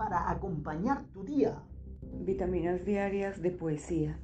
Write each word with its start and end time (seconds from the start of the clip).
para 0.00 0.30
acompañar 0.30 1.04
tu 1.12 1.24
día. 1.24 1.62
Vitaminas 2.00 2.86
diarias 2.86 3.42
de 3.42 3.50
poesía. 3.50 4.18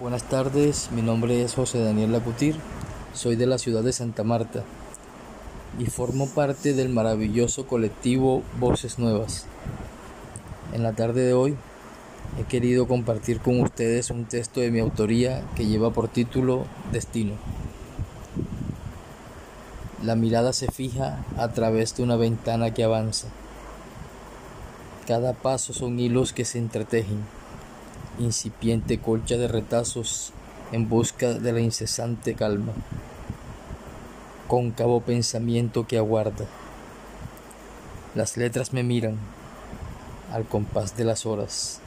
Buenas 0.00 0.26
tardes, 0.30 0.90
mi 0.90 1.02
nombre 1.02 1.42
es 1.42 1.54
José 1.54 1.84
Daniel 1.84 2.12
Lacutir, 2.12 2.56
soy 3.12 3.36
de 3.36 3.46
la 3.46 3.58
ciudad 3.58 3.82
de 3.82 3.92
Santa 3.92 4.24
Marta 4.24 4.64
y 5.78 5.84
formo 5.84 6.26
parte 6.30 6.72
del 6.72 6.88
maravilloso 6.88 7.66
colectivo 7.66 8.42
Voces 8.58 8.98
Nuevas. 8.98 9.46
En 10.72 10.82
la 10.82 10.94
tarde 10.94 11.26
de 11.26 11.34
hoy 11.34 11.58
he 12.38 12.44
querido 12.44 12.86
compartir 12.86 13.40
con 13.40 13.60
ustedes 13.60 14.10
un 14.10 14.24
texto 14.24 14.60
de 14.60 14.70
mi 14.70 14.80
autoría 14.80 15.42
que 15.56 15.66
lleva 15.66 15.90
por 15.90 16.08
título 16.08 16.66
Destino. 16.92 17.34
La 20.02 20.14
mirada 20.14 20.52
se 20.52 20.70
fija 20.70 21.24
a 21.36 21.48
través 21.48 21.96
de 21.96 22.02
una 22.02 22.16
ventana 22.16 22.72
que 22.72 22.84
avanza. 22.84 23.28
Cada 25.06 25.32
paso 25.32 25.72
son 25.72 25.98
hilos 25.98 26.32
que 26.32 26.44
se 26.44 26.58
entretejen, 26.58 27.24
incipiente 28.18 28.98
colcha 28.98 29.36
de 29.36 29.48
retazos 29.48 30.32
en 30.72 30.88
busca 30.88 31.34
de 31.34 31.52
la 31.52 31.60
incesante 31.60 32.34
calma, 32.34 32.72
cóncavo 34.46 35.00
pensamiento 35.00 35.86
que 35.86 35.98
aguarda. 35.98 36.46
Las 38.14 38.36
letras 38.36 38.72
me 38.72 38.82
miran 38.82 39.18
al 40.32 40.44
compás 40.46 40.96
de 40.96 41.04
las 41.04 41.26
horas. 41.26 41.80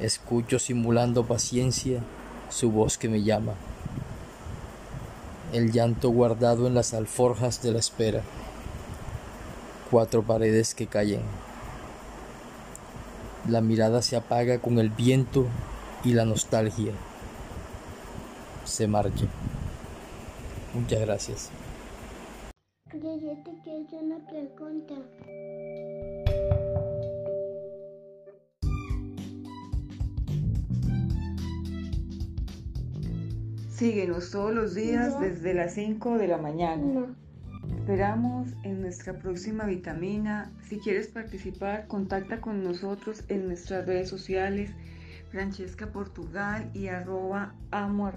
Escucho 0.00 0.58
simulando 0.58 1.24
paciencia 1.24 2.00
su 2.50 2.70
voz 2.70 2.98
que 2.98 3.08
me 3.08 3.22
llama. 3.22 3.54
El 5.52 5.70
llanto 5.70 6.10
guardado 6.10 6.66
en 6.66 6.74
las 6.74 6.94
alforjas 6.94 7.62
de 7.62 7.72
la 7.72 7.78
espera. 7.78 8.22
Cuatro 9.90 10.22
paredes 10.22 10.74
que 10.74 10.88
callen. 10.88 11.22
La 13.48 13.60
mirada 13.60 14.02
se 14.02 14.16
apaga 14.16 14.58
con 14.58 14.78
el 14.78 14.90
viento 14.90 15.46
y 16.02 16.14
la 16.14 16.24
nostalgia. 16.24 16.92
Se 18.64 18.88
marcha. 18.88 19.26
Muchas 20.74 21.00
gracias. 21.00 21.50
Una 23.92 24.18
pregunta. 24.26 24.94
Síguenos 33.74 34.30
todos 34.30 34.54
los 34.54 34.76
días 34.76 35.18
desde 35.18 35.52
las 35.52 35.74
5 35.74 36.16
de 36.16 36.28
la 36.28 36.38
mañana. 36.38 37.12
Esperamos 37.76 38.50
en 38.62 38.80
nuestra 38.80 39.18
próxima 39.18 39.64
vitamina. 39.66 40.52
Si 40.68 40.78
quieres 40.78 41.08
participar, 41.08 41.88
contacta 41.88 42.40
con 42.40 42.62
nosotros 42.62 43.24
en 43.28 43.48
nuestras 43.48 43.84
redes 43.84 44.08
sociales 44.08 44.70
Francesca 45.32 45.90
Portugal 45.90 46.70
y 46.72 46.86
arroba 46.86 47.56
amo 47.72 48.12